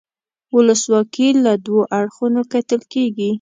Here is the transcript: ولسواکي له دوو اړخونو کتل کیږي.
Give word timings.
ولسواکي 0.55 1.29
له 1.45 1.53
دوو 1.65 1.79
اړخونو 1.99 2.41
کتل 2.53 2.81
کیږي. 2.93 3.29